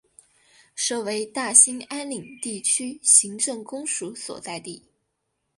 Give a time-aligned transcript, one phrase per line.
[0.73, 4.83] 设为大兴安岭地区行政公署所在地。